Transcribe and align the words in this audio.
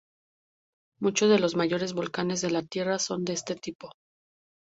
Muchos 0.99 1.29
de 1.29 1.37
los 1.37 1.55
mayores 1.55 1.93
volcanes 1.93 2.41
de 2.41 2.49
la 2.49 2.63
tierra 2.63 2.97
son 2.97 3.23
de 3.23 3.33
este 3.33 3.53
tipo. 3.55 3.91